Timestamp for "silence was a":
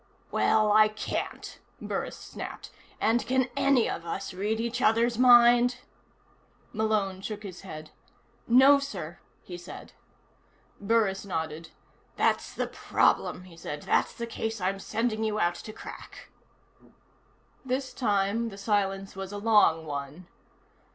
18.57-19.37